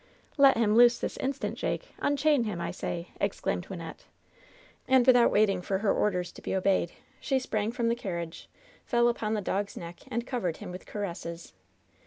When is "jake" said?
1.59-1.89